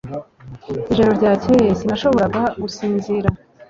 Ijoro 0.91 1.11
ryakeye 1.19 1.69
sinashoboraga 1.79 2.41
gusinzira 2.61 3.27